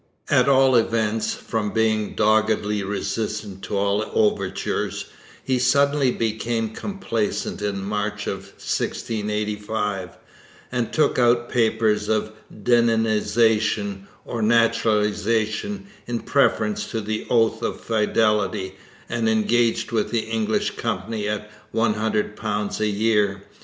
[0.31, 5.05] At all events, from being doggedly resistant to all overtures,
[5.43, 10.17] he suddenly became complaisant in March of 1685,
[10.71, 18.77] and took out papers of 'deninization,' or naturalization, in preference to the oath of fidelity,
[19.07, 23.43] and engaged with the English Company at £100 a year.